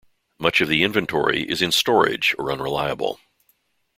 Much 0.39 0.61
of 0.61 0.67
the 0.67 0.81
inventory 0.81 1.43
is 1.43 1.61
in 1.61 1.71
storage 1.71 2.33
or 2.39 2.51
unreliable. 2.51 3.19